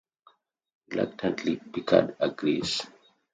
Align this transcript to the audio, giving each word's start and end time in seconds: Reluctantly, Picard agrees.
Reluctantly, 0.87 1.57
Picard 1.71 2.15
agrees. 2.19 2.87